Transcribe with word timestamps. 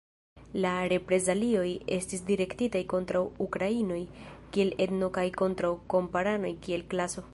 La 0.61 0.69
reprezalioj 0.93 1.67
estis 1.97 2.23
direktitaj 2.29 2.81
kontraŭ 2.93 3.21
ukrainoj 3.47 3.99
kiel 4.57 4.75
etno 4.87 5.11
kaj 5.19 5.27
kontraŭ 5.43 5.73
kamparanoj 5.97 6.55
kiel 6.67 6.87
klaso. 6.95 7.25